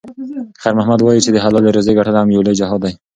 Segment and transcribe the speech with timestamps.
[0.61, 2.93] خیر محمد وایي چې د حلالې روزۍ ګټل هم یو لوی جهاد دی.